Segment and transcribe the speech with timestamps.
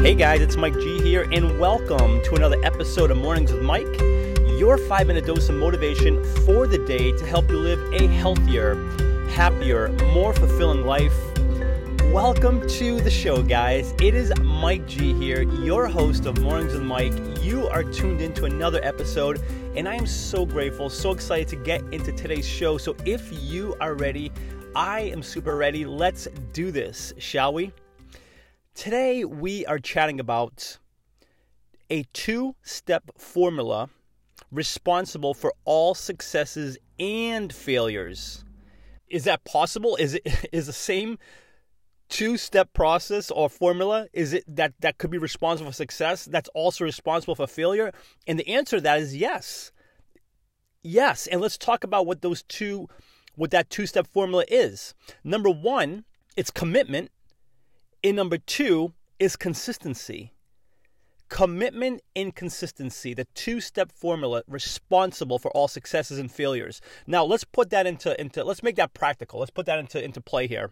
[0.00, 3.98] Hey guys, it's Mike G here, and welcome to another episode of Mornings with Mike,
[4.56, 8.76] your five minute dose of motivation for the day to help you live a healthier,
[9.30, 11.12] happier, more fulfilling life.
[12.12, 13.92] Welcome to the show, guys.
[14.00, 17.12] It is Mike G here, your host of Mornings with Mike.
[17.42, 19.42] You are tuned into another episode,
[19.74, 22.78] and I am so grateful, so excited to get into today's show.
[22.78, 24.30] So, if you are ready,
[24.76, 25.84] I am super ready.
[25.84, 27.72] Let's do this, shall we?
[28.78, 30.78] Today, we are chatting about
[31.90, 33.90] a two step formula
[34.52, 38.44] responsible for all successes and failures.
[39.08, 39.96] Is that possible?
[39.96, 41.18] Is it is the same
[42.08, 46.48] two step process or formula is it that that could be responsible for success that's
[46.54, 47.90] also responsible for failure?
[48.28, 49.72] And the answer to that is yes.
[50.84, 52.86] Yes, and let's talk about what those two
[53.34, 54.94] what that two step formula is.
[55.24, 56.04] Number 1,
[56.36, 57.10] it's commitment
[58.02, 60.32] and number two is consistency.
[61.28, 66.80] Commitment and consistency, the two step formula responsible for all successes and failures.
[67.06, 69.40] Now, let's put that into, into, let's make that practical.
[69.40, 70.70] Let's put that into, into play here.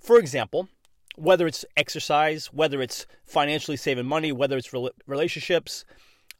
[0.00, 0.68] For example,
[1.16, 4.72] whether it's exercise, whether it's financially saving money, whether it's
[5.06, 5.84] relationships,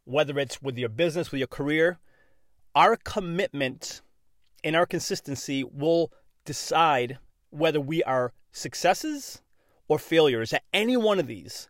[0.05, 1.99] whether it's with your business, with your career,
[2.75, 4.01] our commitment
[4.65, 6.13] and our consistency will
[6.45, 7.19] decide
[7.51, 9.43] whether we are successes
[9.89, 11.69] or failures at any one of these.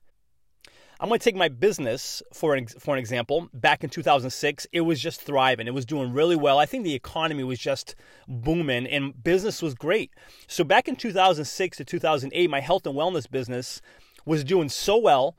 [1.00, 3.48] I'm going to take my business for an, for an example.
[3.54, 5.68] Back in 2006, it was just thriving.
[5.68, 6.58] It was doing really well.
[6.58, 7.94] I think the economy was just
[8.26, 10.10] booming and business was great.
[10.48, 13.80] So back in 2006 to 2008, my health and wellness business
[14.24, 15.36] was doing so well.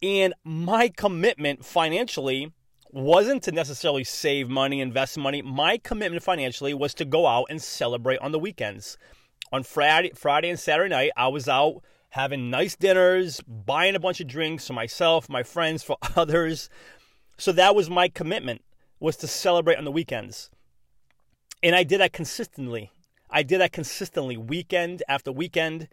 [0.00, 2.52] And my commitment financially
[2.92, 5.42] wasn't to necessarily save money, invest money.
[5.42, 8.96] My commitment financially was to go out and celebrate on the weekends
[9.52, 14.20] on Friday, Friday and Saturday night, I was out having nice dinners, buying a bunch
[14.20, 16.68] of drinks for myself, my friends, for others.
[17.36, 18.62] So that was my commitment
[19.00, 20.50] was to celebrate on the weekends.
[21.62, 22.90] And I did that consistently.
[23.30, 25.88] I did that consistently weekend after weekend.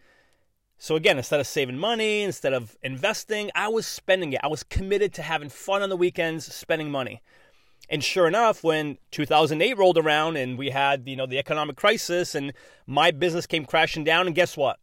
[0.78, 4.40] So again, instead of saving money, instead of investing, I was spending it.
[4.42, 7.22] I was committed to having fun on the weekends, spending money.
[7.88, 12.34] And sure enough, when 2008 rolled around and we had, you know, the economic crisis
[12.34, 12.52] and
[12.86, 14.78] my business came crashing down and guess what?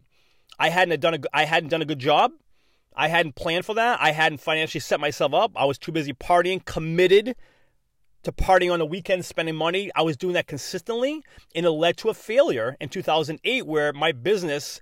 [0.57, 2.31] I hadn't done a I hadn't done a good job.
[2.95, 3.99] I hadn't planned for that.
[4.01, 5.51] I hadn't financially set myself up.
[5.55, 7.35] I was too busy partying, committed
[8.23, 9.91] to partying on the weekends, spending money.
[9.95, 11.23] I was doing that consistently,
[11.55, 14.81] and it led to a failure in 2008 where my business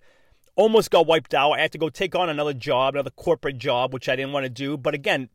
[0.55, 1.53] almost got wiped out.
[1.53, 4.43] I had to go take on another job, another corporate job, which I didn't want
[4.43, 4.77] to do.
[4.77, 5.29] But again,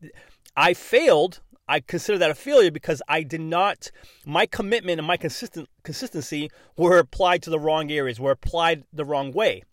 [0.55, 3.91] I failed I consider that a failure because I did not,
[4.25, 9.05] my commitment and my consistent consistency were applied to the wrong areas, were applied the
[9.05, 9.63] wrong way.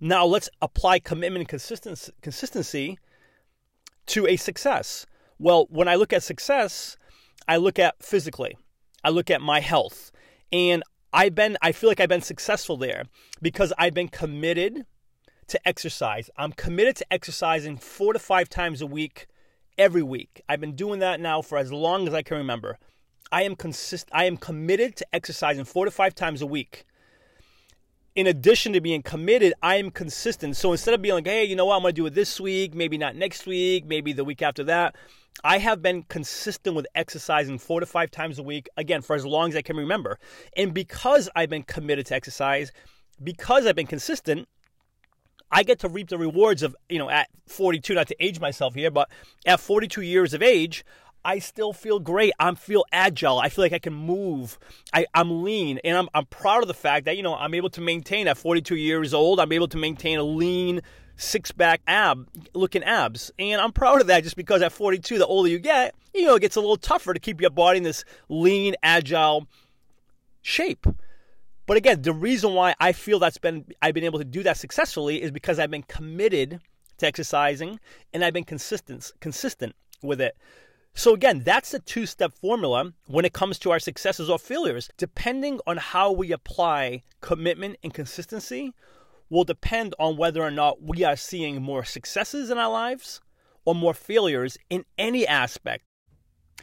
[0.00, 2.98] Now let's apply commitment and consistency, consistency
[4.06, 5.04] to a success.
[5.38, 6.96] Well, when I look at success,
[7.48, 8.56] I look at physically,
[9.02, 10.12] I look at my health,
[10.52, 13.04] and I've been, I feel like I've been successful there
[13.42, 14.86] because I've been committed
[15.48, 16.30] to exercise.
[16.36, 19.26] I'm committed to exercising four to five times a week
[19.78, 20.42] every week.
[20.48, 22.78] I've been doing that now for as long as I can remember.
[23.30, 26.84] I am consist I am committed to exercising 4 to 5 times a week.
[28.14, 30.56] In addition to being committed, I am consistent.
[30.56, 31.76] So instead of being like, "Hey, you know what?
[31.76, 34.64] I'm going to do it this week, maybe not next week, maybe the week after
[34.64, 34.96] that."
[35.44, 39.24] I have been consistent with exercising 4 to 5 times a week again for as
[39.24, 40.18] long as I can remember.
[40.56, 42.72] And because I've been committed to exercise,
[43.22, 44.48] because I've been consistent,
[45.50, 48.74] I get to reap the rewards of, you know, at 42, not to age myself
[48.74, 49.10] here, but
[49.46, 50.84] at 42 years of age,
[51.24, 52.32] I still feel great.
[52.38, 53.38] I feel agile.
[53.38, 54.58] I feel like I can move.
[54.92, 55.78] I, am lean.
[55.84, 58.38] And I'm, I'm proud of the fact that, you know, I'm able to maintain at
[58.38, 60.80] 42 years old, I'm able to maintain a lean,
[61.16, 63.30] six pack ab looking abs.
[63.38, 66.36] And I'm proud of that just because at 42, the older you get, you know,
[66.36, 69.46] it gets a little tougher to keep your body in this lean, agile
[70.40, 70.86] shape.
[71.68, 74.56] But again, the reason why I feel that's been I've been able to do that
[74.56, 76.60] successfully is because I've been committed
[76.96, 77.78] to exercising
[78.14, 80.34] and I've been consistent consistent with it.
[80.94, 84.88] So again, that's the two-step formula when it comes to our successes or failures.
[84.96, 88.72] Depending on how we apply commitment and consistency
[89.28, 93.20] will depend on whether or not we are seeing more successes in our lives
[93.66, 95.84] or more failures in any aspect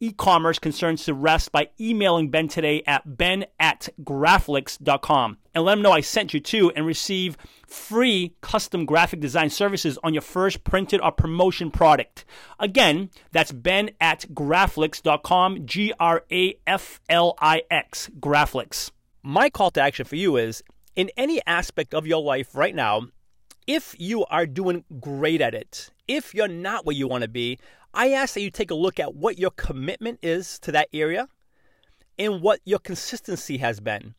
[0.00, 5.82] e-commerce concerns to rest by emailing Ben today at ben at graflix.com and let him
[5.82, 7.36] know I sent you too and receive
[7.66, 12.24] free custom graphic design services on your first printed or promotion product.
[12.58, 16.10] Again, that's ben at graflix.com, G-R-A-F-L-I-X,
[18.18, 18.90] Graflix.
[19.22, 20.62] My call to action for you is
[20.96, 23.08] in any aspect of your life right now,
[23.66, 27.58] if you are doing great at it, if you're not where you want to be,
[27.92, 31.28] I ask that you take a look at what your commitment is to that area
[32.18, 34.14] and what your consistency has been.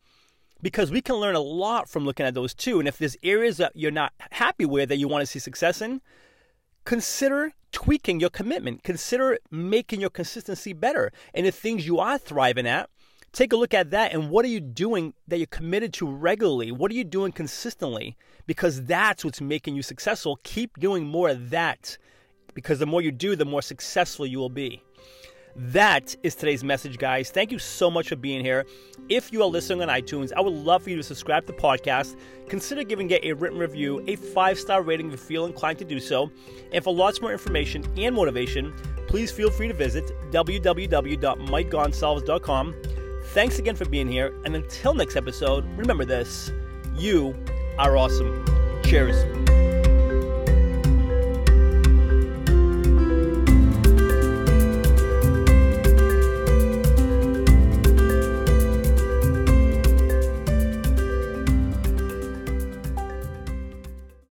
[0.60, 2.78] Because we can learn a lot from looking at those two.
[2.78, 5.80] And if there's areas that you're not happy with that you want to see success
[5.80, 6.00] in,
[6.84, 8.84] consider tweaking your commitment.
[8.84, 11.10] Consider making your consistency better.
[11.34, 12.90] And the things you are thriving at,
[13.32, 16.70] take a look at that and what are you doing that you're committed to regularly?
[16.70, 18.16] What are you doing consistently?
[18.46, 20.38] Because that's what's making you successful.
[20.44, 21.96] Keep doing more of that
[22.54, 24.82] because the more you do, the more successful you will be.
[25.54, 27.30] That is today's message, guys.
[27.30, 28.64] Thank you so much for being here.
[29.08, 31.58] If you are listening on iTunes, I would love for you to subscribe to the
[31.58, 32.16] podcast.
[32.48, 35.84] Consider giving it a written review, a five star rating if you feel inclined to
[35.84, 36.30] do so.
[36.72, 38.72] And for lots more information and motivation,
[39.08, 42.74] please feel free to visit www.mikegonsalves.com.
[43.26, 44.34] Thanks again for being here.
[44.44, 46.50] And until next episode, remember this
[46.94, 47.34] you
[47.78, 48.44] are awesome.
[48.84, 49.71] Cheers.